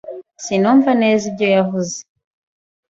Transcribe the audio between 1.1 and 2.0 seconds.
ibyo yavuze.